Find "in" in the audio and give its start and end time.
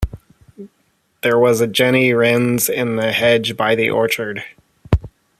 2.69-2.95